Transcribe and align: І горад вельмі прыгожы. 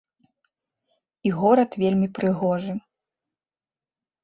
І 1.27 1.33
горад 1.41 1.77
вельмі 1.85 2.07
прыгожы. 2.17 2.73